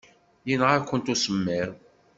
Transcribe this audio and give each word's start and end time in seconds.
Yenɣa-kent 0.49 1.11
usemmiḍ. 1.13 1.69